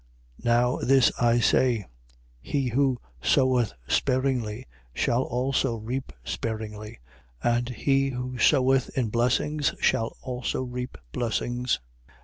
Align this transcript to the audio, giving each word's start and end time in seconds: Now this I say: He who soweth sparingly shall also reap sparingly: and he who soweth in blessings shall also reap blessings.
Now 0.43 0.77
this 0.77 1.11
I 1.21 1.37
say: 1.39 1.85
He 2.41 2.69
who 2.69 2.97
soweth 3.21 3.71
sparingly 3.87 4.65
shall 4.95 5.21
also 5.21 5.75
reap 5.75 6.11
sparingly: 6.23 6.97
and 7.43 7.69
he 7.69 8.09
who 8.09 8.39
soweth 8.39 8.89
in 8.97 9.09
blessings 9.09 9.75
shall 9.79 10.17
also 10.23 10.63
reap 10.63 10.97
blessings. 11.11 11.79